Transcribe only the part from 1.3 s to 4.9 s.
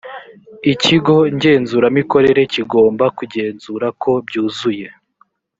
ngenzuramikorere kigomba kungenzura ko byuzuye